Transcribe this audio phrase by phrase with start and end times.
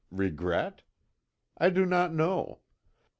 [0.09, 0.81] Regret?
[1.59, 2.61] I do not know.